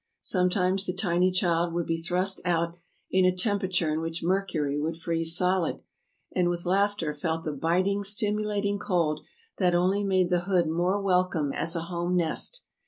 Sometimes 0.23 0.87
the 0.87 0.95
tiny 0.95 1.29
child 1.29 1.75
would 1.75 1.85
be 1.85 2.01
thrust 2.01 2.41
out 2.43 2.75
in 3.11 3.23
a 3.23 3.31
temperature 3.37 3.93
in 3.93 4.01
which 4.01 4.23
mercury 4.23 4.79
would 4.81 4.97
freeze 4.97 5.37
solid, 5.37 5.79
and 6.35 6.49
with 6.49 6.65
laughter 6.65 7.13
felt 7.13 7.43
the 7.43 7.51
biting, 7.51 8.03
stimulating 8.03 8.79
cold 8.79 9.21
that 9.59 9.75
only 9.75 10.03
made 10.03 10.31
the 10.31 10.45
hood 10.45 10.67
more 10.67 10.99
welcome 10.99 11.53
as 11.53 11.75
a 11.75 11.81
home 11.81 12.15
nest. 12.15 12.63